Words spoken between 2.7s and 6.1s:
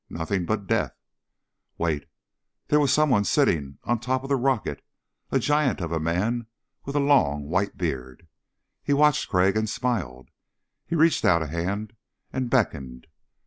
was someone sitting on top of the rocket a giant of a